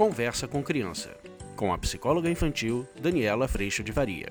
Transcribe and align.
Conversa 0.00 0.48
com 0.48 0.62
Criança, 0.62 1.14
com 1.54 1.74
a 1.74 1.76
psicóloga 1.76 2.30
infantil 2.30 2.88
Daniela 2.98 3.46
Freixo 3.46 3.84
de 3.84 3.92
Varia. 3.92 4.30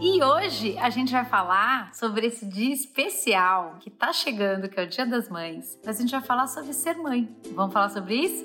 E 0.00 0.22
hoje 0.22 0.78
a 0.78 0.88
gente 0.88 1.10
vai 1.10 1.24
falar 1.24 1.92
sobre 1.92 2.28
esse 2.28 2.46
dia 2.46 2.72
especial 2.72 3.78
que 3.80 3.90
tá 3.90 4.12
chegando, 4.12 4.68
que 4.68 4.78
é 4.78 4.84
o 4.84 4.86
Dia 4.86 5.04
das 5.04 5.28
Mães. 5.28 5.76
Mas 5.84 5.98
a 5.98 6.00
gente 6.02 6.12
vai 6.12 6.22
falar 6.22 6.46
sobre 6.46 6.72
ser 6.74 6.94
mãe. 6.96 7.28
Vamos 7.56 7.72
falar 7.72 7.88
sobre 7.88 8.14
isso? 8.14 8.44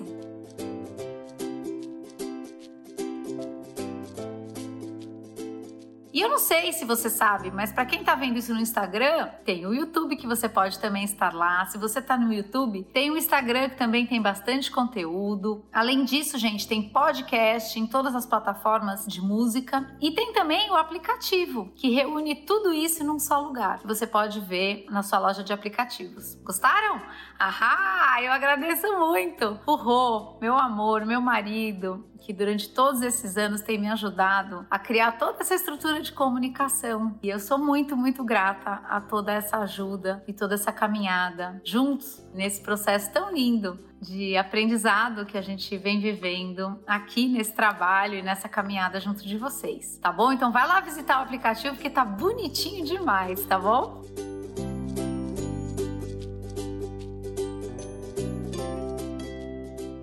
E 6.17 6.21
eu 6.21 6.29
não 6.29 6.39
sei 6.39 6.73
se 6.73 6.83
você 6.83 7.11
sabe, 7.11 7.51
mas 7.51 7.71
para 7.71 7.85
quem 7.85 8.03
tá 8.03 8.15
vendo 8.15 8.39
isso 8.39 8.51
no 8.51 8.59
Instagram, 8.59 9.29
tem 9.45 9.67
o 9.67 9.71
YouTube 9.71 10.15
que 10.15 10.25
você 10.25 10.49
pode 10.49 10.79
também 10.79 11.03
estar 11.03 11.31
lá. 11.31 11.63
Se 11.67 11.77
você 11.77 12.01
tá 12.01 12.17
no 12.17 12.33
YouTube, 12.33 12.85
tem 12.91 13.11
o 13.11 13.17
Instagram 13.17 13.69
que 13.69 13.77
também 13.77 14.07
tem 14.07 14.19
bastante 14.19 14.71
conteúdo. 14.71 15.63
Além 15.71 16.03
disso, 16.03 16.39
gente, 16.39 16.67
tem 16.67 16.89
podcast 16.89 17.79
em 17.79 17.85
todas 17.85 18.15
as 18.15 18.25
plataformas 18.25 19.05
de 19.05 19.21
música 19.21 19.95
e 20.01 20.09
tem 20.09 20.33
também 20.33 20.71
o 20.71 20.75
aplicativo 20.75 21.71
que 21.75 21.91
reúne 21.91 22.33
tudo 22.33 22.73
isso 22.73 23.03
num 23.03 23.19
só 23.19 23.39
lugar. 23.39 23.81
Você 23.85 24.07
pode 24.07 24.39
ver 24.39 24.87
na 24.89 25.03
sua 25.03 25.19
loja 25.19 25.43
de 25.43 25.53
aplicativos. 25.53 26.33
Gostaram? 26.43 26.99
Ahá, 27.37 28.23
eu 28.23 28.31
agradeço 28.31 28.87
muito. 28.97 29.59
O 29.67 29.75
Rô, 29.75 30.39
meu 30.41 30.55
amor, 30.55 31.05
meu 31.05 31.21
marido, 31.21 32.03
que 32.17 32.33
durante 32.33 32.69
todos 32.69 33.01
esses 33.01 33.37
anos 33.37 33.61
tem 33.61 33.77
me 33.77 33.87
ajudado 33.87 34.65
a 34.69 34.77
criar 34.77 35.13
toda 35.13 35.37
essa 35.39 35.55
estrutura 35.55 36.01
de 36.01 36.06
comunicação. 36.13 37.17
E 37.21 37.29
eu 37.29 37.39
sou 37.39 37.57
muito, 37.57 37.95
muito 37.95 38.23
grata 38.23 38.81
a 38.87 39.01
toda 39.01 39.31
essa 39.31 39.57
ajuda 39.57 40.23
e 40.27 40.33
toda 40.33 40.55
essa 40.55 40.71
caminhada 40.71 41.61
juntos 41.63 42.25
nesse 42.33 42.61
processo 42.61 43.11
tão 43.11 43.33
lindo 43.33 43.79
de 44.01 44.37
aprendizado 44.37 45.25
que 45.25 45.37
a 45.37 45.41
gente 45.41 45.75
vem 45.77 45.99
vivendo 45.99 46.79
aqui 46.85 47.27
nesse 47.27 47.53
trabalho 47.53 48.15
e 48.15 48.21
nessa 48.21 48.47
caminhada 48.47 48.99
junto 48.99 49.27
de 49.27 49.37
vocês, 49.37 49.97
tá 49.97 50.11
bom? 50.11 50.31
Então 50.31 50.51
vai 50.51 50.67
lá 50.67 50.79
visitar 50.79 51.19
o 51.19 51.23
aplicativo 51.23 51.75
porque 51.75 51.89
tá 51.89 52.05
bonitinho 52.05 52.85
demais, 52.85 53.43
tá 53.45 53.57
bom? 53.57 54.01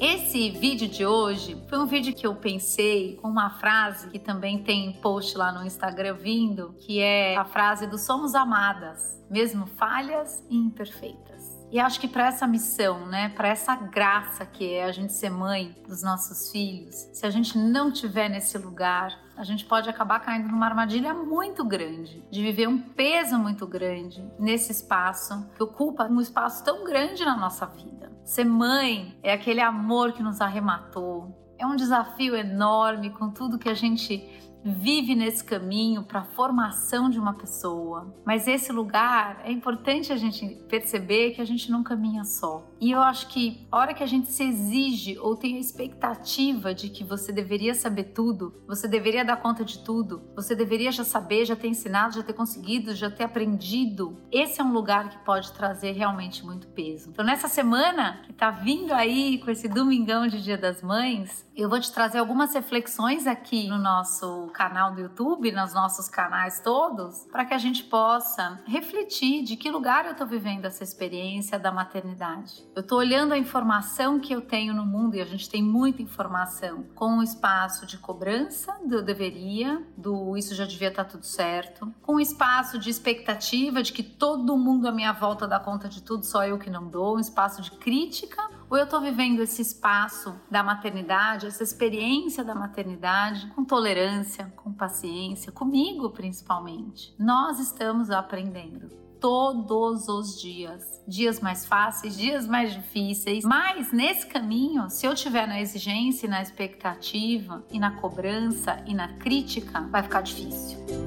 Esse 0.06 0.50
vídeo 0.50 0.86
de 0.86 1.06
hoje 1.06 1.56
foi 1.66 1.78
um 1.78 1.86
vídeo 1.86 2.14
que 2.14 2.26
eu 2.26 2.34
pensei 2.34 3.16
com 3.22 3.26
uma 3.26 3.48
frase 3.48 4.10
que 4.10 4.18
também 4.18 4.62
tem 4.62 4.92
post 5.00 5.34
lá 5.34 5.50
no 5.50 5.64
Instagram 5.64 6.12
vindo, 6.16 6.74
que 6.78 7.00
é 7.00 7.34
a 7.34 7.44
frase 7.46 7.86
do 7.86 7.96
somos 7.96 8.34
amadas, 8.34 9.18
mesmo 9.30 9.64
falhas 9.64 10.44
e 10.50 10.58
imperfeitas. 10.58 11.66
E 11.72 11.80
acho 11.80 11.98
que 11.98 12.06
para 12.06 12.26
essa 12.26 12.46
missão, 12.46 13.06
né, 13.06 13.30
para 13.30 13.48
essa 13.48 13.74
graça 13.74 14.44
que 14.44 14.74
é 14.74 14.84
a 14.84 14.92
gente 14.92 15.14
ser 15.14 15.30
mãe 15.30 15.74
dos 15.88 16.02
nossos 16.02 16.52
filhos, 16.52 16.94
se 17.14 17.24
a 17.24 17.30
gente 17.30 17.56
não 17.56 17.90
tiver 17.90 18.28
nesse 18.28 18.58
lugar, 18.58 19.18
a 19.34 19.42
gente 19.42 19.64
pode 19.64 19.88
acabar 19.88 20.20
caindo 20.20 20.48
numa 20.48 20.66
armadilha 20.66 21.14
muito 21.14 21.64
grande, 21.64 22.22
de 22.30 22.42
viver 22.42 22.68
um 22.68 22.78
peso 22.78 23.38
muito 23.38 23.66
grande 23.66 24.22
nesse 24.38 24.70
espaço 24.70 25.48
que 25.56 25.62
ocupa 25.62 26.04
um 26.04 26.20
espaço 26.20 26.62
tão 26.62 26.84
grande 26.84 27.24
na 27.24 27.38
nossa 27.38 27.64
vida. 27.64 28.03
Ser 28.24 28.44
mãe 28.44 29.14
é 29.22 29.34
aquele 29.34 29.60
amor 29.60 30.14
que 30.14 30.22
nos 30.22 30.40
arrematou. 30.40 31.54
É 31.58 31.66
um 31.66 31.76
desafio 31.76 32.34
enorme 32.34 33.10
com 33.10 33.30
tudo 33.30 33.58
que 33.58 33.68
a 33.68 33.74
gente 33.74 34.18
vive 34.64 35.14
nesse 35.14 35.44
caminho 35.44 36.02
para 36.02 36.20
a 36.20 36.24
formação 36.24 37.10
de 37.10 37.18
uma 37.18 37.34
pessoa. 37.34 38.14
Mas 38.24 38.48
esse 38.48 38.72
lugar 38.72 39.42
é 39.44 39.52
importante 39.52 40.12
a 40.12 40.16
gente 40.16 40.46
perceber 40.68 41.32
que 41.32 41.40
a 41.40 41.44
gente 41.44 41.70
não 41.70 41.82
caminha 41.82 42.24
só. 42.24 42.66
E 42.80 42.90
eu 42.90 43.00
acho 43.00 43.28
que 43.28 43.66
a 43.70 43.78
hora 43.78 43.94
que 43.94 44.02
a 44.02 44.06
gente 44.06 44.32
se 44.32 44.42
exige 44.42 45.18
ou 45.18 45.36
tem 45.36 45.56
a 45.56 45.60
expectativa 45.60 46.74
de 46.74 46.88
que 46.88 47.04
você 47.04 47.32
deveria 47.32 47.74
saber 47.74 48.04
tudo, 48.14 48.62
você 48.66 48.88
deveria 48.88 49.24
dar 49.24 49.36
conta 49.36 49.64
de 49.64 49.78
tudo, 49.80 50.22
você 50.34 50.54
deveria 50.54 50.90
já 50.90 51.04
saber, 51.04 51.44
já 51.44 51.56
ter 51.56 51.68
ensinado, 51.68 52.14
já 52.14 52.22
ter 52.22 52.32
conseguido, 52.32 52.94
já 52.94 53.10
ter 53.10 53.24
aprendido, 53.24 54.16
esse 54.32 54.60
é 54.60 54.64
um 54.64 54.72
lugar 54.72 55.10
que 55.10 55.18
pode 55.18 55.52
trazer 55.52 55.92
realmente 55.92 56.44
muito 56.44 56.66
peso. 56.68 57.10
Então 57.10 57.24
nessa 57.24 57.48
semana 57.48 58.22
que 58.24 58.32
tá 58.32 58.50
vindo 58.50 58.92
aí 58.92 59.38
com 59.38 59.50
esse 59.50 59.68
domingão 59.68 60.26
de 60.26 60.42
Dia 60.42 60.56
das 60.56 60.82
Mães, 60.82 61.44
eu 61.54 61.68
vou 61.68 61.80
te 61.80 61.92
trazer 61.92 62.18
algumas 62.18 62.54
reflexões 62.54 63.26
aqui 63.26 63.68
no 63.68 63.78
nosso 63.78 64.48
canal 64.54 64.94
do 64.94 65.00
YouTube, 65.00 65.52
nos 65.52 65.74
nossos 65.74 66.08
canais 66.08 66.60
todos, 66.60 67.26
para 67.30 67.44
que 67.44 67.52
a 67.52 67.58
gente 67.58 67.84
possa 67.84 68.62
refletir 68.64 69.42
de 69.42 69.56
que 69.56 69.70
lugar 69.70 70.06
eu 70.06 70.12
estou 70.12 70.26
vivendo 70.26 70.64
essa 70.64 70.84
experiência 70.84 71.58
da 71.58 71.72
maternidade. 71.72 72.64
Eu 72.74 72.80
estou 72.80 72.98
olhando 72.98 73.34
a 73.34 73.38
informação 73.38 74.20
que 74.20 74.32
eu 74.32 74.40
tenho 74.40 74.72
no 74.72 74.86
mundo 74.86 75.16
e 75.16 75.20
a 75.20 75.24
gente 75.24 75.50
tem 75.50 75.62
muita 75.62 76.00
informação 76.00 76.84
com 76.94 77.18
um 77.18 77.22
espaço 77.22 77.84
de 77.84 77.98
cobrança 77.98 78.72
do 78.86 79.02
deveria, 79.02 79.84
do 79.96 80.36
isso 80.36 80.54
já 80.54 80.64
devia 80.64 80.88
estar 80.88 81.04
tá 81.04 81.10
tudo 81.10 81.26
certo, 81.26 81.92
com 82.00 82.14
um 82.14 82.20
espaço 82.20 82.78
de 82.78 82.88
expectativa 82.88 83.82
de 83.82 83.92
que 83.92 84.02
todo 84.02 84.56
mundo 84.56 84.86
à 84.86 84.92
minha 84.92 85.12
volta 85.12 85.48
dá 85.48 85.58
conta 85.58 85.88
de 85.88 86.00
tudo, 86.00 86.24
só 86.24 86.46
eu 86.46 86.58
que 86.58 86.70
não 86.70 86.88
dou, 86.88 87.16
um 87.16 87.20
espaço 87.20 87.60
de 87.60 87.72
crítica 87.72 88.53
ou 88.74 88.78
eu 88.78 88.84
estou 88.84 89.00
vivendo 89.00 89.38
esse 89.38 89.62
espaço 89.62 90.34
da 90.50 90.60
maternidade, 90.60 91.46
essa 91.46 91.62
experiência 91.62 92.42
da 92.42 92.56
maternidade 92.56 93.46
com 93.54 93.64
tolerância, 93.64 94.52
com 94.56 94.72
paciência, 94.72 95.52
comigo 95.52 96.10
principalmente. 96.10 97.14
Nós 97.16 97.60
estamos 97.60 98.10
aprendendo 98.10 98.88
todos 99.20 100.08
os 100.08 100.40
dias. 100.40 101.00
Dias 101.06 101.38
mais 101.38 101.64
fáceis, 101.64 102.16
dias 102.16 102.48
mais 102.48 102.72
difíceis. 102.72 103.44
Mas 103.44 103.92
nesse 103.92 104.26
caminho, 104.26 104.90
se 104.90 105.06
eu 105.06 105.14
tiver 105.14 105.46
na 105.46 105.60
exigência, 105.60 106.28
na 106.28 106.42
expectativa 106.42 107.64
e 107.70 107.78
na 107.78 107.92
cobrança 107.92 108.82
e 108.88 108.92
na 108.92 109.06
crítica, 109.18 109.82
vai 109.82 110.02
ficar 110.02 110.22
difícil. 110.22 111.03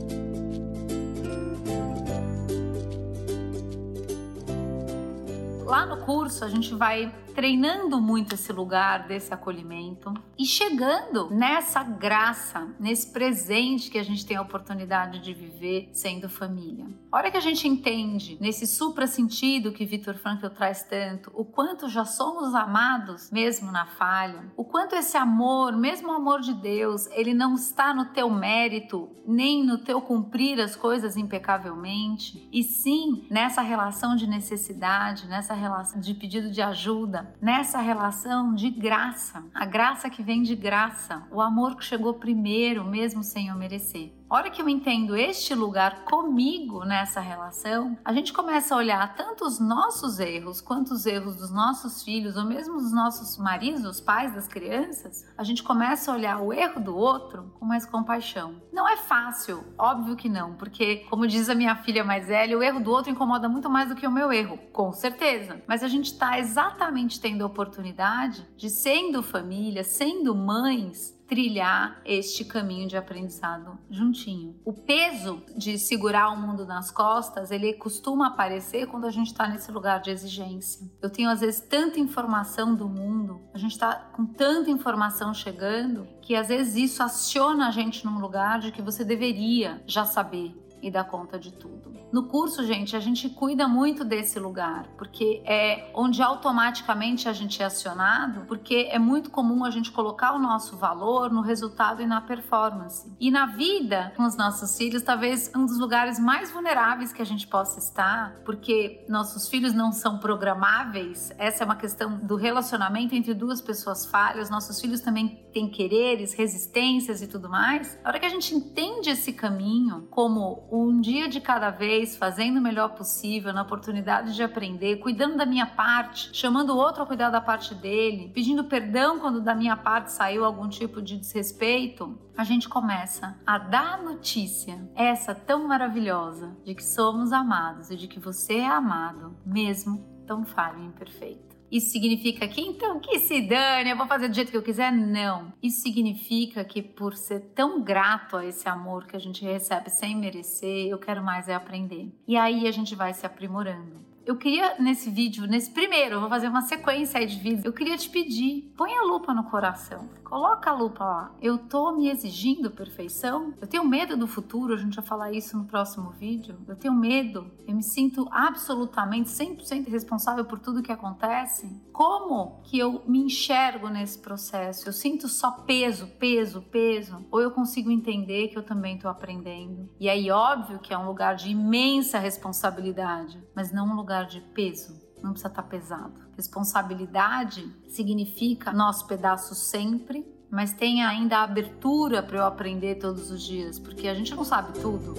Lá 5.73 5.87
no 5.87 6.05
curso 6.05 6.45
a 6.45 6.51
gente 6.51 6.75
vai 6.75 7.11
treinando 7.33 7.99
muito 7.99 8.35
esse 8.35 8.53
lugar 8.53 9.07
desse 9.07 9.33
acolhimento 9.33 10.13
e 10.39 10.45
chegando 10.45 11.31
nessa 11.31 11.83
graça, 11.83 12.69
nesse 12.79 13.11
presente 13.11 13.91
que 13.91 13.99
a 13.99 14.03
gente 14.03 14.27
tem 14.27 14.37
a 14.37 14.43
oportunidade 14.43 15.19
de 15.19 15.33
viver 15.33 15.89
sendo 15.93 16.29
família. 16.29 16.87
A 17.11 17.17
hora 17.17 17.31
que 17.31 17.37
a 17.37 17.41
gente 17.41 17.67
entende, 17.67 18.37
nesse 18.41 18.67
supra-sentido 18.67 19.73
que 19.73 19.87
Vitor 19.87 20.15
Frankl 20.15 20.49
traz 20.49 20.83
tanto, 20.83 21.31
o 21.35 21.45
quanto 21.45 21.89
já 21.89 22.05
somos 22.05 22.55
amados 22.55 23.31
mesmo 23.31 23.73
na 23.73 23.87
falha, 23.87 24.53
o 24.57 24.65
quanto 24.65 24.95
esse 24.95 25.17
amor, 25.17 25.77
mesmo 25.77 26.09
o 26.09 26.17
amor 26.17 26.41
de 26.41 26.53
Deus, 26.53 27.07
ele 27.13 27.33
não 27.33 27.55
está 27.55 27.95
no 27.95 28.07
teu 28.07 28.29
mérito, 28.29 29.09
nem 29.27 29.65
no 29.65 29.79
teu 29.79 30.01
cumprir 30.01 30.61
as 30.61 30.77
coisas 30.77 31.17
impecavelmente, 31.17 32.49
e 32.53 32.63
sim 32.63 33.27
nessa 33.31 33.63
relação 33.63 34.17
de 34.17 34.27
necessidade, 34.27 35.27
nessa 35.27 35.55
relação 35.63 36.01
de 36.01 36.13
pedido 36.13 36.51
de 36.51 36.61
ajuda, 36.61 37.35
nessa 37.41 37.79
relação 37.79 38.55
de 38.55 38.69
graça, 38.69 39.43
a 39.55 39.65
graça 39.65 40.11
que 40.11 40.23
vem 40.23 40.43
de 40.43 40.55
graça, 40.55 41.23
o 41.31 41.41
amor 41.41 41.77
que 41.77 41.85
chegou 41.85 42.15
primeiro, 42.15 42.85
mesmo 42.85 43.23
sem 43.23 43.49
eu 43.49 43.55
merecer. 43.57 44.13
Hora 44.35 44.49
que 44.49 44.63
eu 44.63 44.67
entendo 44.67 45.15
este 45.15 45.55
lugar 45.55 46.07
comigo 46.07 46.87
nessa 46.87 47.21
relação, 47.21 47.99
a 48.03 48.15
gente 48.15 48.33
começa 48.33 48.75
a 48.75 48.79
olhar 48.79 49.15
tanto 49.15 49.45
os 49.45 49.61
nossos 49.61 50.19
erros 50.19 50.59
quanto 50.59 50.95
os 50.95 51.05
erros 51.05 51.37
dos 51.37 51.53
nossos 51.53 52.03
filhos, 52.03 52.35
ou 52.35 52.47
mesmo 52.47 52.79
dos 52.79 52.95
nossos 52.95 53.37
maridos, 53.37 53.85
os 53.85 54.01
pais 54.01 54.35
das 54.35 54.49
crianças. 54.49 55.31
A 55.37 55.45
gente 55.45 55.63
começa 55.63 56.11
a 56.11 56.15
olhar 56.15 56.41
o 56.41 56.51
erro 56.51 56.81
do 56.81 56.97
outro 56.97 57.53
com 57.61 57.67
mais 57.67 57.85
compaixão. 57.85 58.55
Não 58.73 58.89
é 58.89 58.97
fácil, 58.97 59.65
óbvio 59.77 60.17
que 60.17 60.31
não, 60.31 60.55
porque, 60.55 61.05
como 61.11 61.27
diz 61.27 61.51
a 61.51 61.55
minha 61.55 61.77
filha 61.77 62.03
mais 62.03 62.27
velha, 62.27 62.57
o 62.57 62.63
erro 62.63 62.81
do 62.81 62.91
outro 62.91 63.13
incomoda 63.13 63.51
muito 63.51 63.69
mais 63.69 63.91
do 63.91 63.95
que 63.95 64.07
o 64.07 64.11
meu 64.11 64.33
erro, 64.33 64.57
com 64.73 64.95
certeza. 64.95 65.63
Mas 65.69 65.83
a 65.83 65.89
gente 65.89 66.07
está 66.07 66.39
exatamente 66.39 67.21
tendo 67.21 67.45
a 67.45 67.49
oportunidade 67.49 68.49
de, 68.57 68.71
sendo 68.71 69.23
família, 69.23 69.85
sendo 69.85 70.35
mães, 70.35 71.21
trilhar 71.33 71.99
este 72.05 72.45
caminho 72.45 72.87
de 72.87 72.95
aprendizado 72.95 73.79
juntinho. 73.91 74.55
O 74.67 74.73
peso 74.75 75.43
de 75.57 75.79
segurar 75.79 76.29
o 76.29 76.37
mundo 76.37 76.67
nas 76.67 76.91
costas, 76.91 77.51
ele 77.51 77.73
costuma 77.73 78.27
aparecer 78.27 78.87
quando 78.87 79.07
a 79.07 79.11
gente 79.11 79.29
está 79.29 79.49
nesse 79.49 79.73
lugar 79.73 80.03
de 80.03 80.11
exigência. 80.11 80.87
Eu 81.01 81.09
tenho 81.09 81.31
às 81.31 81.41
vezes 81.41 81.63
tanta 81.63 81.99
informação 81.99 82.75
do 82.75 82.87
mundo, 82.87 83.41
a 83.55 83.57
gente 83.57 83.73
está 83.73 83.95
com 83.95 84.27
tanta 84.27 84.71
informação 84.71 85.33
chegando, 85.33 86.07
que 86.21 86.37
às 86.37 86.49
vezes 86.49 86.77
isso 86.77 87.03
aciona 87.03 87.69
a 87.69 87.71
gente 87.71 88.05
num 88.05 88.21
lugar 88.21 88.61
de 88.61 88.71
que 88.71 88.83
você 88.83 89.03
deveria 89.03 89.83
já 89.87 90.05
saber 90.05 90.55
e 90.83 90.91
dar 90.91 91.05
conta 91.05 91.39
de 91.39 91.53
tudo. 91.53 91.93
No 92.13 92.25
curso, 92.25 92.65
gente, 92.67 92.95
a 92.95 93.01
gente 93.01 93.31
cuida 93.31 93.67
muito 93.67 94.05
desse 94.05 94.39
lugar, 94.39 94.87
porque 94.99 95.43
é 95.47 95.91
onde 95.95 96.21
automaticamente 96.21 97.27
a 97.27 97.33
gente 97.33 97.63
é 97.63 97.65
acionado, 97.65 98.43
porque 98.47 98.89
é 98.91 98.99
muito 98.99 99.31
comum 99.31 99.65
a 99.65 99.71
gente 99.71 99.91
colocar 99.91 100.35
o 100.35 100.39
nosso 100.39 100.77
valor 100.77 101.33
no 101.33 101.41
resultado 101.41 102.03
e 102.03 102.07
na 102.07 102.21
performance. 102.21 103.11
E 103.19 103.31
na 103.31 103.47
vida 103.47 104.13
com 104.15 104.25
os 104.25 104.37
nossos 104.37 104.77
filhos, 104.77 105.03
talvez 105.03 105.51
um 105.57 105.65
dos 105.65 105.79
lugares 105.79 106.19
mais 106.19 106.51
vulneráveis 106.51 107.13
que 107.13 107.23
a 107.23 107.27
gente 107.27 107.47
possa 107.47 107.79
estar, 107.79 108.43
porque 108.45 109.07
nossos 109.09 109.49
filhos 109.49 109.73
não 109.73 109.91
são 109.91 110.19
programáveis, 110.19 111.33
essa 111.39 111.63
é 111.63 111.65
uma 111.65 111.77
questão 111.77 112.19
do 112.19 112.37
relacionamento 112.37 113.15
entre 113.15 113.33
duas 113.33 113.61
pessoas 113.63 114.05
falhas, 114.05 114.51
nossos 114.51 114.81
filhos 114.81 115.01
também 115.01 115.47
têm 115.53 115.71
quereres, 115.71 116.35
resistências 116.35 117.23
e 117.23 117.27
tudo 117.27 117.49
mais. 117.49 117.99
A 118.05 118.09
hora 118.09 118.21
que 118.21 118.27
a 118.27 118.31
gente 118.31 118.55
entende 118.55 119.11
esse 119.11 119.33
caminho 119.33 120.09
como 120.11 120.67
um 120.73 121.03
dia 121.03 121.29
de 121.29 121.39
cada 121.39 121.69
vez, 121.69 122.17
fazendo 122.17 122.57
o 122.57 122.63
melhor 122.63 122.95
possível, 122.95 123.53
na 123.53 123.61
oportunidade 123.61 124.35
de 124.35 124.43
aprender, 124.43 124.97
cuidando 124.97 125.37
da 125.37 125.45
minha 125.45 125.67
parte, 125.67 126.31
chamando 126.33 126.71
o 126.71 126.77
outro 126.79 127.03
a 127.03 127.07
cuidar 127.07 127.29
da 127.29 127.43
parte 127.43 127.75
dele, 127.75 128.31
pedindo 128.33 128.65
perdão 128.65 129.19
quando 129.19 129.43
da 129.43 129.55
minha 129.55 129.77
parte 129.77 130.11
saiu 130.11 130.47
algum 130.47 130.69
tipo 130.69 131.03
de 131.03 131.19
desrespeito, 131.19 132.19
a 132.35 132.43
gente 132.43 132.71
começa 132.71 133.39
a 133.47 133.59
dar 133.59 134.03
notícia, 134.03 134.89
essa 134.95 135.35
tão 135.35 135.69
maravilhosa, 135.69 136.57
de 136.65 136.75
que 136.75 136.83
somos 136.83 137.33
amados 137.33 137.91
e 137.91 137.97
de 137.97 138.09
que 138.09 138.19
você 138.19 138.55
é 138.55 138.67
amado, 138.67 139.37
mesmo 139.45 140.03
tão 140.27 140.43
falho 140.43 140.83
e 140.83 140.87
imperfeito. 140.87 141.52
Isso 141.73 141.91
significa 141.91 142.47
que 142.47 142.61
então 142.61 143.01
que 143.01 143.19
se 143.19 143.41
dane, 143.41 143.89
eu 143.89 143.97
vou 143.97 144.07
fazer 144.07 144.29
do 144.29 144.35
jeito 144.35 144.51
que 144.51 144.57
eu 144.59 144.63
quiser? 144.63 144.93
Não. 144.93 145.55
Isso 145.63 145.81
significa 145.81 146.63
que 146.63 146.83
por 146.83 147.15
ser 147.15 147.41
tão 147.55 147.83
grato 147.83 148.37
a 148.37 148.45
esse 148.45 148.69
amor 148.69 149.07
que 149.07 149.17
a 149.17 149.19
gente 149.19 149.43
recebe 149.43 149.89
sem 149.89 150.15
merecer, 150.15 150.89
eu 150.89 150.99
quero 150.99 151.25
mais 151.25 151.49
é 151.49 151.55
aprender. 151.55 152.13
E 152.29 152.37
aí 152.37 152.69
a 152.69 152.71
gente 152.71 152.95
vai 152.95 153.15
se 153.15 153.25
aprimorando. 153.25 154.12
Eu 154.25 154.37
queria 154.37 154.77
nesse 154.79 155.11
vídeo, 155.11 155.49
nesse 155.49 155.71
primeiro, 155.71 156.15
eu 156.15 156.21
vou 156.21 156.29
fazer 156.29 156.49
uma 156.49 156.63
sequência 156.63 157.19
aí 157.19 157.27
de 157.27 157.39
vídeos. 157.39 157.65
Eu 157.65 157.73
queria 157.73 157.97
te 157.97 158.09
pedir, 158.09 158.73
põe 158.77 158.95
a 158.95 159.03
lupa 159.03 159.35
no 159.35 159.45
coração. 159.45 160.09
Coloca 160.25 160.71
a 160.71 160.73
lupa 160.73 161.05
lá. 161.05 161.35
Eu 161.43 161.59
tô 161.59 161.93
me 161.93 162.09
exigindo 162.09 162.71
perfeição? 162.71 163.53
Eu 163.61 163.67
tenho 163.67 163.85
medo 163.85 164.17
do 164.17 164.27
futuro, 164.27 164.73
a 164.73 164.79
gente 164.79 164.95
vai 164.95 165.05
falar 165.05 165.33
isso 165.33 165.59
no 165.59 165.67
próximo 165.67 166.11
vídeo. 166.11 166.57
Eu 166.67 166.77
tenho 166.77 166.95
medo. 166.95 167.51
Eu 167.67 167.75
me 167.75 167.83
sinto 167.83 168.27
absolutamente 168.31 169.29
100% 169.29 169.89
responsável 169.91 170.45
por 170.45 170.59
tudo 170.59 170.83
que 170.83 170.93
acontece. 170.93 171.69
Como 171.93 172.63
que 172.63 172.79
eu 172.79 173.03
me 173.07 173.19
enxergo 173.19 173.89
nesse 173.89 174.19
processo? 174.19 174.89
Eu 174.89 174.93
sinto 174.95 175.29
só 175.29 175.51
peso, 175.51 176.07
peso, 176.19 176.63
peso? 176.63 177.27
Ou 177.31 177.41
eu 177.41 177.51
consigo 177.51 177.91
entender 177.91 178.49
que 178.49 178.57
eu 178.57 178.63
também 178.63 178.99
tô 178.99 179.09
aprendendo? 179.09 179.91
E 180.01 180.09
aí, 180.09 180.31
óbvio 180.31 180.79
que 180.79 180.95
é 180.95 180.99
um 180.99 181.07
lugar 181.07 181.35
de 181.35 181.51
imensa 181.51 182.19
responsabilidade, 182.19 183.43
mas 183.55 183.71
não 183.71 183.87
um 183.87 183.95
lugar 183.95 184.12
lugar 184.13 184.27
de 184.27 184.41
peso, 184.41 185.01
não 185.23 185.31
precisa 185.31 185.49
estar 185.49 185.63
tá 185.63 185.69
pesado. 185.69 186.13
Responsabilidade 186.37 187.65
significa 187.89 188.73
nosso 188.73 189.07
pedaço 189.07 189.55
sempre, 189.55 190.27
mas 190.51 190.75
tem 190.75 191.03
ainda 191.03 191.39
a 191.39 191.45
abertura 191.45 192.23
para 192.23 192.39
eu 192.39 192.45
aprender 192.45 192.97
todos 192.97 193.31
os 193.31 193.43
dias, 193.43 193.79
porque 193.79 194.07
a 194.09 194.15
gente 194.15 194.35
não 194.35 194.45
sabe 194.45 194.79
tudo. 194.79 195.15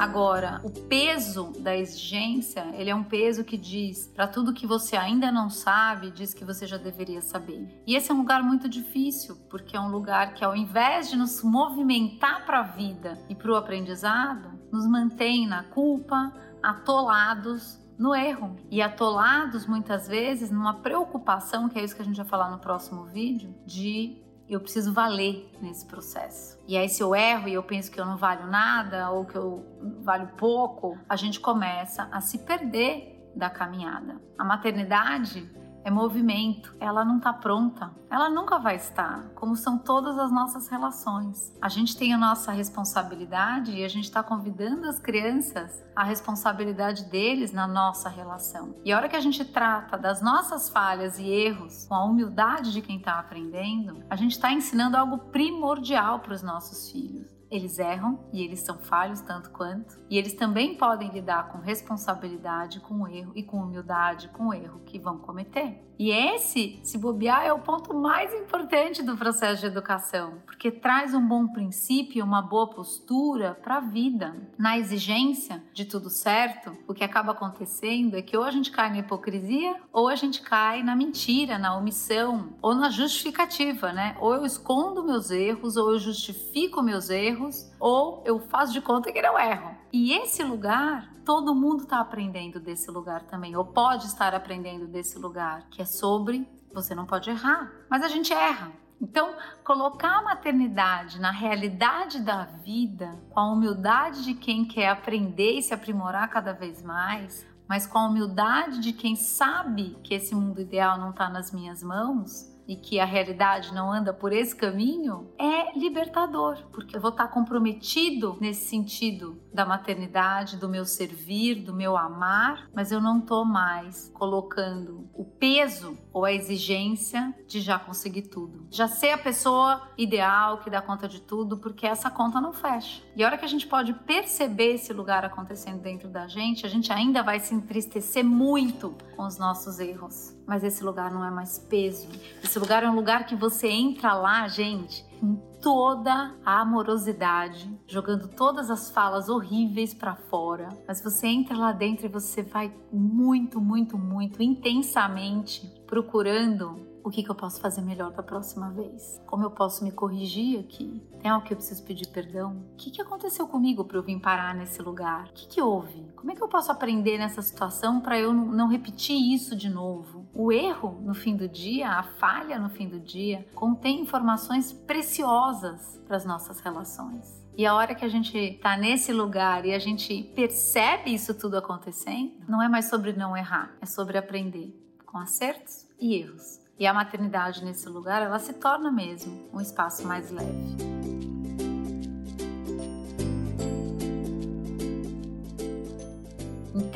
Agora, 0.00 0.62
o 0.64 0.70
peso 0.70 1.52
da 1.58 1.76
exigência, 1.76 2.64
ele 2.72 2.88
é 2.88 2.94
um 2.94 3.04
peso 3.04 3.44
que 3.44 3.58
diz 3.58 4.06
para 4.06 4.26
tudo 4.26 4.54
que 4.54 4.66
você 4.66 4.96
ainda 4.96 5.30
não 5.30 5.50
sabe, 5.50 6.10
diz 6.10 6.32
que 6.32 6.42
você 6.42 6.66
já 6.66 6.78
deveria 6.78 7.20
saber. 7.20 7.68
E 7.86 7.94
esse 7.94 8.10
é 8.10 8.14
um 8.14 8.16
lugar 8.16 8.42
muito 8.42 8.66
difícil, 8.66 9.36
porque 9.50 9.76
é 9.76 9.80
um 9.80 9.90
lugar 9.90 10.32
que 10.32 10.42
ao 10.42 10.56
invés 10.56 11.10
de 11.10 11.18
nos 11.18 11.42
movimentar 11.42 12.46
para 12.46 12.60
a 12.60 12.62
vida 12.62 13.18
e 13.28 13.34
para 13.34 13.52
o 13.52 13.56
aprendizado, 13.56 14.58
nos 14.72 14.86
mantém 14.86 15.46
na 15.46 15.64
culpa, 15.64 16.32
atolados 16.62 17.78
no 17.98 18.14
erro 18.14 18.56
e 18.70 18.80
atolados 18.80 19.66
muitas 19.66 20.08
vezes 20.08 20.50
numa 20.50 20.80
preocupação, 20.80 21.68
que 21.68 21.78
é 21.78 21.84
isso 21.84 21.94
que 21.94 22.00
a 22.00 22.06
gente 22.06 22.16
vai 22.16 22.26
falar 22.26 22.50
no 22.50 22.58
próximo 22.58 23.04
vídeo, 23.04 23.54
de 23.66 24.16
eu 24.54 24.60
preciso 24.60 24.92
valer 24.92 25.50
nesse 25.60 25.86
processo. 25.86 26.58
E 26.66 26.76
aí, 26.76 26.88
se 26.88 27.02
eu 27.02 27.14
erro 27.14 27.48
e 27.48 27.54
eu 27.54 27.62
penso 27.62 27.90
que 27.90 28.00
eu 28.00 28.04
não 28.04 28.16
valho 28.16 28.46
nada 28.46 29.10
ou 29.10 29.24
que 29.24 29.36
eu 29.36 29.64
valho 30.02 30.28
pouco, 30.36 30.98
a 31.08 31.16
gente 31.16 31.38
começa 31.38 32.08
a 32.10 32.20
se 32.20 32.38
perder 32.38 33.30
da 33.34 33.48
caminhada. 33.48 34.20
A 34.36 34.44
maternidade 34.44 35.48
é 35.84 35.90
movimento, 35.90 36.74
ela 36.78 37.04
não 37.04 37.18
está 37.18 37.32
pronta, 37.32 37.90
ela 38.10 38.28
nunca 38.28 38.58
vai 38.58 38.76
estar, 38.76 39.30
como 39.34 39.56
são 39.56 39.78
todas 39.78 40.18
as 40.18 40.30
nossas 40.30 40.68
relações. 40.68 41.56
A 41.60 41.68
gente 41.68 41.96
tem 41.96 42.12
a 42.12 42.18
nossa 42.18 42.52
responsabilidade 42.52 43.72
e 43.72 43.84
a 43.84 43.88
gente 43.88 44.04
está 44.04 44.22
convidando 44.22 44.86
as 44.86 44.98
crianças 44.98 45.82
a 45.94 46.04
responsabilidade 46.04 47.04
deles 47.04 47.52
na 47.52 47.66
nossa 47.66 48.08
relação. 48.08 48.74
E 48.84 48.92
a 48.92 48.96
hora 48.96 49.08
que 49.08 49.16
a 49.16 49.20
gente 49.20 49.44
trata 49.44 49.98
das 49.98 50.22
nossas 50.22 50.70
falhas 50.70 51.18
e 51.18 51.28
erros 51.28 51.86
com 51.86 51.94
a 51.94 52.04
humildade 52.04 52.72
de 52.72 52.80
quem 52.80 52.96
está 52.96 53.18
aprendendo, 53.18 54.02
a 54.08 54.16
gente 54.16 54.32
está 54.32 54.52
ensinando 54.52 54.96
algo 54.96 55.18
primordial 55.30 56.20
para 56.20 56.32
os 56.32 56.42
nossos 56.42 56.90
filhos 56.90 57.39
eles 57.50 57.78
erram 57.78 58.20
e 58.32 58.42
eles 58.42 58.60
são 58.60 58.78
falhos 58.78 59.20
tanto 59.20 59.50
quanto, 59.50 59.98
e 60.08 60.16
eles 60.16 60.34
também 60.34 60.74
podem 60.74 61.10
lidar 61.10 61.48
com 61.48 61.58
responsabilidade 61.58 62.80
com 62.80 63.06
erro 63.08 63.32
e 63.34 63.42
com 63.42 63.58
humildade 63.58 64.28
com 64.28 64.48
o 64.48 64.54
erro 64.54 64.80
que 64.86 64.98
vão 64.98 65.18
cometer. 65.18 65.90
E 66.00 66.10
esse, 66.10 66.80
se 66.82 66.96
bobear, 66.96 67.44
é 67.44 67.52
o 67.52 67.58
ponto 67.58 67.92
mais 67.92 68.32
importante 68.32 69.02
do 69.02 69.18
processo 69.18 69.60
de 69.60 69.66
educação, 69.66 70.38
porque 70.46 70.70
traz 70.70 71.12
um 71.12 71.20
bom 71.20 71.48
princípio, 71.48 72.24
uma 72.24 72.40
boa 72.40 72.70
postura 72.70 73.54
para 73.62 73.76
a 73.76 73.80
vida. 73.80 74.34
Na 74.56 74.78
exigência 74.78 75.62
de 75.74 75.84
tudo 75.84 76.08
certo, 76.08 76.72
o 76.88 76.94
que 76.94 77.04
acaba 77.04 77.32
acontecendo 77.32 78.16
é 78.16 78.22
que 78.22 78.34
ou 78.34 78.44
a 78.44 78.50
gente 78.50 78.70
cai 78.70 78.88
na 78.88 79.00
hipocrisia, 79.00 79.76
ou 79.92 80.08
a 80.08 80.16
gente 80.16 80.40
cai 80.40 80.82
na 80.82 80.96
mentira, 80.96 81.58
na 81.58 81.76
omissão, 81.76 82.54
ou 82.62 82.74
na 82.74 82.88
justificativa, 82.88 83.92
né? 83.92 84.16
Ou 84.20 84.34
eu 84.34 84.46
escondo 84.46 85.04
meus 85.04 85.30
erros, 85.30 85.76
ou 85.76 85.92
eu 85.92 85.98
justifico 85.98 86.80
meus 86.80 87.10
erros, 87.10 87.39
ou 87.78 88.22
eu 88.26 88.40
faço 88.40 88.72
de 88.72 88.80
conta 88.80 89.12
que 89.12 89.22
não 89.22 89.38
erro. 89.38 89.76
E 89.92 90.12
esse 90.12 90.42
lugar, 90.42 91.12
todo 91.24 91.54
mundo 91.54 91.84
está 91.84 92.00
aprendendo 92.00 92.60
desse 92.60 92.90
lugar 92.90 93.22
também, 93.22 93.56
ou 93.56 93.64
pode 93.64 94.06
estar 94.06 94.34
aprendendo 94.34 94.86
desse 94.86 95.18
lugar, 95.18 95.68
que 95.70 95.82
é 95.82 95.84
sobre 95.84 96.46
você 96.72 96.94
não 96.94 97.04
pode 97.06 97.30
errar, 97.30 97.72
mas 97.88 98.02
a 98.02 98.08
gente 98.08 98.32
erra. 98.32 98.72
Então, 99.00 99.34
colocar 99.64 100.18
a 100.18 100.22
maternidade 100.22 101.18
na 101.18 101.30
realidade 101.30 102.20
da 102.20 102.44
vida, 102.44 103.18
com 103.30 103.40
a 103.40 103.50
humildade 103.50 104.24
de 104.24 104.34
quem 104.34 104.64
quer 104.64 104.90
aprender 104.90 105.58
e 105.58 105.62
se 105.62 105.72
aprimorar 105.72 106.28
cada 106.28 106.52
vez 106.52 106.82
mais, 106.82 107.46
mas 107.66 107.86
com 107.86 107.98
a 107.98 108.06
humildade 108.06 108.80
de 108.80 108.92
quem 108.92 109.16
sabe 109.16 109.96
que 110.04 110.14
esse 110.14 110.34
mundo 110.34 110.60
ideal 110.60 110.98
não 110.98 111.10
está 111.10 111.30
nas 111.30 111.50
minhas 111.50 111.82
mãos, 111.82 112.46
e 112.70 112.76
que 112.76 113.00
a 113.00 113.04
realidade 113.04 113.74
não 113.74 113.92
anda 113.92 114.14
por 114.14 114.32
esse 114.32 114.54
caminho, 114.54 115.28
é 115.36 115.76
libertador, 115.76 116.56
porque 116.70 116.96
eu 116.96 117.00
vou 117.00 117.10
estar 117.10 117.26
comprometido 117.26 118.38
nesse 118.40 118.68
sentido 118.68 119.42
da 119.52 119.66
maternidade, 119.66 120.56
do 120.56 120.68
meu 120.68 120.84
servir, 120.84 121.64
do 121.64 121.74
meu 121.74 121.96
amar, 121.96 122.70
mas 122.72 122.92
eu 122.92 123.00
não 123.00 123.18
estou 123.18 123.44
mais 123.44 124.12
colocando 124.14 125.10
o 125.12 125.24
peso 125.24 125.98
ou 126.12 126.24
a 126.24 126.32
exigência 126.32 127.34
de 127.44 127.60
já 127.60 127.76
conseguir 127.76 128.28
tudo. 128.28 128.68
Já 128.70 128.86
ser 128.86 129.10
a 129.10 129.18
pessoa 129.18 129.90
ideal 129.98 130.58
que 130.58 130.70
dá 130.70 130.80
conta 130.80 131.08
de 131.08 131.20
tudo, 131.20 131.58
porque 131.58 131.84
essa 131.84 132.08
conta 132.08 132.40
não 132.40 132.52
fecha. 132.52 133.02
E 133.16 133.24
a 133.24 133.26
hora 133.26 133.36
que 133.36 133.44
a 133.44 133.48
gente 133.48 133.66
pode 133.66 133.92
perceber 133.94 134.74
esse 134.74 134.92
lugar 134.92 135.24
acontecendo 135.24 135.82
dentro 135.82 136.08
da 136.08 136.28
gente, 136.28 136.64
a 136.64 136.68
gente 136.68 136.92
ainda 136.92 137.20
vai 137.20 137.40
se 137.40 137.52
entristecer 137.52 138.24
muito 138.24 138.94
com 139.16 139.26
os 139.26 139.38
nossos 139.38 139.80
erros 139.80 140.38
mas 140.50 140.64
esse 140.64 140.82
lugar 140.82 141.12
não 141.12 141.24
é 141.24 141.30
mais 141.30 141.60
peso. 141.60 142.08
Esse 142.42 142.58
lugar 142.58 142.82
é 142.82 142.90
um 142.90 142.94
lugar 142.96 143.24
que 143.24 143.36
você 143.36 143.68
entra 143.68 144.14
lá, 144.14 144.48
gente, 144.48 145.06
com 145.20 145.36
toda 145.62 146.34
a 146.44 146.60
amorosidade, 146.62 147.72
jogando 147.86 148.26
todas 148.26 148.68
as 148.68 148.90
falas 148.90 149.28
horríveis 149.28 149.94
para 149.94 150.16
fora. 150.16 150.68
Mas 150.88 151.00
você 151.00 151.28
entra 151.28 151.56
lá 151.56 151.70
dentro 151.70 152.06
e 152.06 152.08
você 152.08 152.42
vai 152.42 152.74
muito, 152.92 153.60
muito, 153.60 153.96
muito 153.96 154.42
intensamente 154.42 155.72
procurando 155.86 156.90
o 157.02 157.10
que, 157.10 157.22
que 157.22 157.30
eu 157.30 157.34
posso 157.34 157.60
fazer 157.60 157.80
melhor 157.80 158.12
da 158.12 158.22
próxima 158.22 158.70
vez? 158.70 159.20
Como 159.26 159.44
eu 159.44 159.50
posso 159.50 159.84
me 159.84 159.90
corrigir 159.90 160.60
aqui? 160.60 161.02
Tem 161.20 161.30
algo 161.30 161.46
que 161.46 161.52
eu 161.52 161.56
preciso 161.56 161.82
pedir 161.84 162.08
perdão? 162.08 162.64
O 162.72 162.76
que, 162.76 162.90
que 162.90 163.00
aconteceu 163.00 163.46
comigo 163.46 163.84
para 163.84 163.98
eu 163.98 164.02
vir 164.02 164.20
parar 164.20 164.54
nesse 164.54 164.82
lugar? 164.82 165.28
O 165.28 165.32
que, 165.32 165.46
que 165.46 165.62
houve? 165.62 166.10
Como 166.16 166.30
é 166.30 166.34
que 166.34 166.42
eu 166.42 166.48
posso 166.48 166.70
aprender 166.70 167.18
nessa 167.18 167.40
situação 167.40 168.00
para 168.00 168.18
eu 168.18 168.32
não 168.32 168.68
repetir 168.68 169.16
isso 169.16 169.56
de 169.56 169.68
novo? 169.68 170.19
O 170.32 170.52
erro 170.52 171.00
no 171.02 171.14
fim 171.14 171.36
do 171.36 171.48
dia, 171.48 171.90
a 171.90 172.02
falha 172.02 172.58
no 172.58 172.68
fim 172.68 172.88
do 172.88 173.00
dia, 173.00 173.46
contém 173.54 174.00
informações 174.00 174.72
preciosas 174.72 176.00
para 176.06 176.16
as 176.16 176.24
nossas 176.24 176.60
relações. 176.60 177.40
E 177.56 177.66
a 177.66 177.74
hora 177.74 177.94
que 177.94 178.04
a 178.04 178.08
gente 178.08 178.38
está 178.38 178.76
nesse 178.76 179.12
lugar 179.12 179.66
e 179.66 179.74
a 179.74 179.78
gente 179.78 180.22
percebe 180.34 181.12
isso 181.12 181.34
tudo 181.34 181.58
acontecendo, 181.58 182.32
não 182.48 182.62
é 182.62 182.68
mais 182.68 182.88
sobre 182.88 183.12
não 183.12 183.36
errar, 183.36 183.74
é 183.80 183.86
sobre 183.86 184.16
aprender 184.16 184.74
com 185.04 185.18
acertos 185.18 185.86
e 186.00 186.14
erros. 186.14 186.60
E 186.78 186.86
a 186.86 186.94
maternidade 186.94 187.62
nesse 187.62 187.88
lugar, 187.88 188.22
ela 188.22 188.38
se 188.38 188.54
torna 188.54 188.90
mesmo 188.90 189.50
um 189.52 189.60
espaço 189.60 190.06
mais 190.06 190.30
leve. 190.30 191.39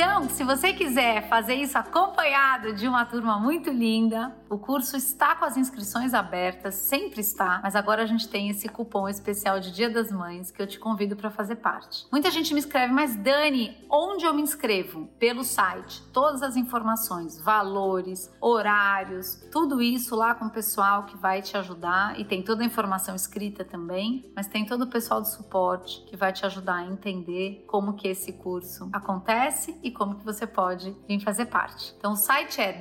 Então, 0.06 0.28
se 0.28 0.44
você 0.44 0.75
quiser 0.75 1.26
fazer 1.30 1.54
isso 1.54 1.78
acompanhado 1.78 2.75
de 2.75 2.87
uma 2.87 3.06
turma 3.06 3.38
muito 3.38 3.70
linda, 3.70 4.30
o 4.54 4.58
curso 4.58 4.96
está 4.96 5.34
com 5.34 5.44
as 5.44 5.56
inscrições 5.56 6.14
abertas, 6.14 6.76
sempre 6.76 7.20
está, 7.20 7.58
mas 7.61 7.75
agora 7.75 8.04
a 8.04 8.06
gente 8.06 8.28
tem 8.28 8.49
esse 8.50 8.68
cupom 8.68 9.08
especial 9.08 9.58
de 9.58 9.73
Dia 9.73 9.90
das 9.90 10.12
Mães 10.12 10.52
que 10.52 10.62
eu 10.62 10.66
te 10.66 10.78
convido 10.78 11.16
para 11.16 11.28
fazer 11.28 11.56
parte. 11.56 12.06
Muita 12.12 12.30
gente 12.30 12.54
me 12.54 12.61
escreve, 12.61 12.92
mas 12.92 13.16
Dani, 13.16 13.76
onde 13.90 14.25
eu 14.25 14.32
me 14.32 14.42
inscrevo? 14.42 15.08
Pelo 15.18 15.42
site, 15.42 16.02
todas 16.12 16.40
as 16.40 16.56
informações, 16.56 17.37
valores, 17.40 18.32
horários, 18.40 19.44
tudo 19.50 19.82
isso 19.82 20.14
lá 20.14 20.37
com 20.37 20.44
o 20.44 20.50
pessoal 20.50 21.02
que 21.02 21.16
vai 21.16 21.42
te 21.42 21.56
ajudar 21.56 22.18
e 22.20 22.25
tem 22.25 22.40
toda 22.40 22.62
a 22.62 22.66
informação 22.66 23.16
escrita 23.16 23.64
também, 23.64 24.32
mas 24.37 24.46
tem 24.46 24.64
todo 24.64 24.82
o 24.82 24.87
pessoal 24.87 25.20
do 25.20 25.26
suporte 25.26 26.04
que 26.06 26.16
vai 26.16 26.32
te 26.32 26.46
ajudar 26.46 26.76
a 26.76 26.87
entender 26.87 27.64
como 27.66 27.94
que 27.94 28.06
esse 28.06 28.32
curso 28.34 28.88
acontece 28.92 29.76
e 29.82 29.90
como 29.90 30.14
que 30.14 30.25
você 30.25 30.46
pode 30.46 30.96
vir 31.08 31.18
fazer 31.18 31.46
parte. 31.46 31.92
Então 31.99 32.12
o 32.12 32.16
site 32.16 32.61
é 32.61 32.73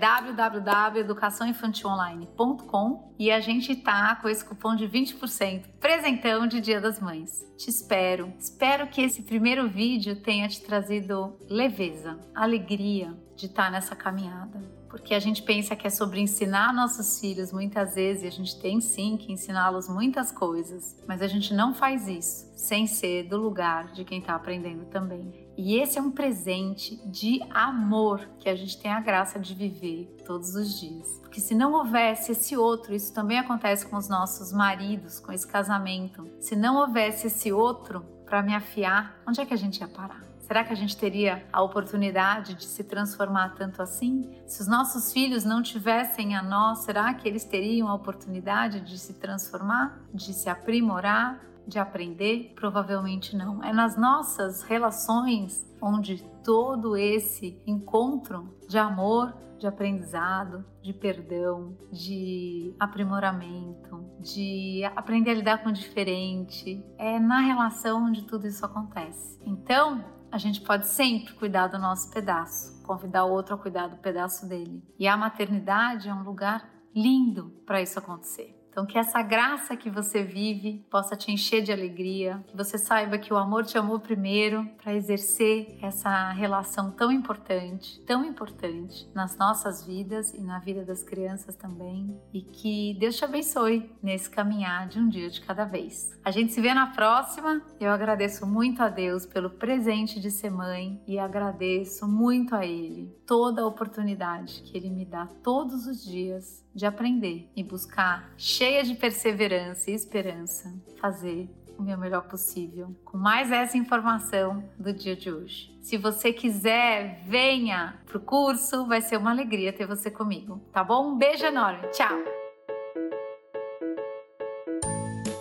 www.educaçãoinfantilonline.com 1.64 3.14
e 3.18 3.32
a 3.32 3.40
gente 3.40 3.76
tá 3.76 4.16
com 4.18 4.28
esse 4.28 4.44
cupom 4.44 4.76
de 4.76 4.88
20% 4.88 5.66
presentão 5.80 6.46
de 6.46 6.60
Dia 6.60 6.82
das 6.82 7.00
Mães. 7.00 7.46
Te 7.58 7.70
espero. 7.70 8.34
Espero 8.38 8.88
que 8.88 9.02
esse 9.02 9.24
primeiro 9.24 9.70
vídeo 9.70 10.16
tenha 10.16 10.48
te 10.48 10.62
trazido 10.62 11.38
leveza, 11.50 12.20
alegria 12.36 13.16
de 13.36 13.46
estar 13.46 13.66
tá 13.66 13.72
nessa 13.72 13.96
caminhada 13.96 14.62
porque 14.94 15.16
a 15.16 15.20
gente 15.20 15.42
pensa 15.42 15.76
que 15.76 15.88
é 15.88 15.90
sobre 15.90 16.20
ensinar 16.20 16.72
nossos 16.72 17.20
filhos 17.20 17.52
muitas 17.52 17.96
vezes, 17.96 18.22
e 18.22 18.28
a 18.28 18.32
gente 18.32 18.62
tem 18.62 18.80
sim 18.80 19.18
que 19.18 19.32
ensiná-los 19.32 19.90
muitas 19.90 20.32
coisas, 20.32 20.96
mas 21.08 21.20
a 21.24 21.26
gente 21.26 21.52
não 21.52 21.74
faz 21.74 22.08
isso 22.08 22.54
sem 22.56 22.86
ser 22.86 23.24
do 23.24 23.36
lugar 23.36 23.92
de 23.92 24.06
quem 24.06 24.20
está 24.20 24.36
aprendendo 24.36 24.86
também. 24.86 25.50
E 25.58 25.80
esse 25.80 25.98
é 25.98 26.02
um 26.02 26.12
presente 26.12 26.96
de 27.08 27.42
amor 27.50 28.20
que 28.38 28.48
a 28.48 28.56
gente 28.56 28.80
tem 28.80 28.92
a 28.92 29.00
graça 29.00 29.40
de 29.40 29.56
viver 29.56 30.16
todos 30.28 30.54
os 30.54 30.80
dias. 30.80 31.18
Porque 31.22 31.42
se 31.42 31.56
não 31.56 31.74
houvesse 31.74 32.34
esse 32.34 32.56
outro, 32.56 32.94
isso 32.94 33.12
também 33.12 33.40
acontece 33.40 33.88
com 33.88 33.98
os 33.98 34.08
nossos 34.08 34.54
maridos, 34.54 35.20
com 35.20 35.32
esse 35.32 35.48
casamento. 35.48 36.30
Se 36.40 36.56
não 36.56 36.78
houvesse 36.78 37.26
esse 37.26 37.52
outro 37.52 38.06
para 38.28 38.44
me 38.44 38.54
afiar, 38.54 39.20
onde 39.28 39.42
é 39.42 39.46
que 39.46 39.56
a 39.56 39.58
gente 39.58 39.80
ia 39.80 39.88
parar? 39.88 40.33
Será 40.54 40.64
que 40.64 40.74
a 40.74 40.76
gente 40.76 40.96
teria 40.96 41.44
a 41.52 41.64
oportunidade 41.64 42.54
de 42.54 42.66
se 42.66 42.84
transformar 42.84 43.56
tanto 43.56 43.82
assim? 43.82 44.30
Se 44.46 44.62
os 44.62 44.68
nossos 44.68 45.12
filhos 45.12 45.44
não 45.44 45.64
tivessem 45.64 46.36
a 46.36 46.44
nós, 46.44 46.84
será 46.84 47.12
que 47.16 47.28
eles 47.28 47.44
teriam 47.44 47.88
a 47.88 47.96
oportunidade 47.96 48.82
de 48.82 49.00
se 49.00 49.16
transformar, 49.16 50.00
de 50.14 50.32
se 50.32 50.48
aprimorar? 50.52 51.42
de 51.66 51.80
aprender? 51.80 52.52
Provavelmente 52.56 53.36
não. 53.36 53.64
É 53.64 53.72
nas 53.72 53.98
nossas 53.98 54.62
relações 54.64 55.66
onde 55.82 56.22
todo 56.44 56.98
esse 56.98 57.58
encontro 57.66 58.54
de 58.68 58.78
amor, 58.78 59.34
de 59.58 59.66
aprendizado, 59.66 60.66
de 60.82 60.92
perdão, 60.92 61.74
de 61.90 62.76
aprimoramento, 62.78 64.06
de 64.20 64.84
aprender 64.94 65.32
a 65.32 65.36
lidar 65.36 65.64
com 65.64 65.70
o 65.70 65.74
diferente, 65.74 66.84
é 66.98 67.18
na 67.18 67.40
relação 67.40 68.08
onde 68.08 68.24
tudo 68.24 68.46
isso 68.46 68.66
acontece. 68.66 69.40
Então, 69.46 70.04
a 70.34 70.40
gente 70.40 70.62
pode 70.62 70.88
sempre 70.88 71.32
cuidar 71.36 71.68
do 71.68 71.78
nosso 71.78 72.10
pedaço, 72.10 72.82
convidar 72.82 73.24
o 73.24 73.32
outro 73.32 73.54
a 73.54 73.58
cuidar 73.58 73.86
do 73.86 73.98
pedaço 73.98 74.48
dele. 74.50 74.84
E 74.98 75.08
a 75.08 75.16
maternidade 75.16 76.10
é 76.10 76.14
um 76.14 76.24
lugar 76.24 76.68
lindo 76.96 77.52
para 77.68 77.84
isso 77.84 78.00
acontecer. 78.00 78.63
Então, 78.74 78.88
que 78.88 78.98
essa 78.98 79.22
graça 79.22 79.78
que 79.78 79.88
você 79.88 80.24
vive 80.24 80.84
possa 80.90 81.16
te 81.16 81.32
encher 81.32 81.62
de 81.62 81.72
alegria, 81.72 82.44
que 82.48 82.58
você 82.58 82.76
saiba 82.76 83.20
que 83.20 83.32
o 83.32 83.38
amor 83.38 83.64
te 83.64 83.78
amou 83.78 84.00
primeiro 84.00 84.68
para 84.82 84.96
exercer 84.96 85.78
essa 85.80 86.32
relação 86.32 86.90
tão 86.90 87.12
importante, 87.12 88.02
tão 88.02 88.26
importante 88.26 89.08
nas 89.14 89.38
nossas 89.38 89.86
vidas 89.86 90.34
e 90.34 90.42
na 90.42 90.58
vida 90.58 90.84
das 90.84 91.04
crianças 91.04 91.56
também. 91.56 92.20
E 92.34 92.42
que 92.42 92.98
Deus 93.00 93.16
te 93.16 93.24
abençoe 93.24 93.92
nesse 94.02 94.28
caminhar 94.28 94.88
de 94.88 94.98
um 94.98 95.08
dia 95.08 95.30
de 95.30 95.42
cada 95.42 95.66
vez. 95.66 96.20
A 96.26 96.32
gente 96.32 96.52
se 96.52 96.60
vê 96.60 96.74
na 96.74 96.88
próxima. 96.88 97.62
Eu 97.80 97.92
agradeço 97.92 98.48
muito 98.48 98.82
a 98.82 98.90
Deus 98.90 99.24
pelo 99.24 99.52
presente 99.52 100.20
de 100.20 100.32
ser 100.32 100.50
mãe 100.50 101.00
e 101.08 101.20
agradeço 101.20 102.08
muito 102.08 102.56
a 102.56 102.66
Ele 102.66 103.16
toda 103.28 103.62
a 103.62 103.68
oportunidade 103.68 104.64
que 104.64 104.76
Ele 104.76 104.90
me 104.90 105.06
dá 105.06 105.28
todos 105.44 105.86
os 105.86 106.04
dias 106.04 106.64
de 106.74 106.86
aprender 106.86 107.50
e 107.56 107.64
buscar 107.64 108.34
cheia 108.64 108.82
de 108.82 108.96
perseverança 108.96 109.92
e 109.92 109.94
esperança, 109.94 110.74
fazer 111.02 111.50
o 111.78 111.84
meu 111.84 111.98
melhor 111.98 112.30
possível 112.30 112.96
com 113.04 113.18
mais 113.18 113.52
essa 113.52 113.78
informação 113.78 114.64
do 114.80 114.94
dia 114.94 115.18
de 115.18 115.30
hoje. 115.30 115.78
Se 115.82 115.98
você 115.98 116.32
quiser, 116.32 117.26
venha 117.28 118.00
pro 118.06 118.22
curso, 118.22 118.88
vai 118.88 119.02
ser 119.02 119.18
uma 119.18 119.32
alegria 119.32 119.74
ter 119.74 119.86
você 119.86 120.10
comigo, 120.10 120.62
tá 120.72 120.82
bom? 120.82 121.10
Um 121.10 121.18
beijo 121.18 121.46
enorme, 121.46 121.90
tchau! 121.90 122.18